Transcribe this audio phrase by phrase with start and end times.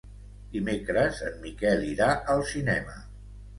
[0.55, 3.01] Dimecres en Miquel irà al cinema.